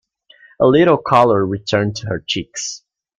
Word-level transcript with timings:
A 0.59 0.65
little 0.65 0.97
colour 0.97 1.45
returned 1.45 1.97
to 1.97 2.07
her 2.07 2.23
cheeks. 2.25 2.81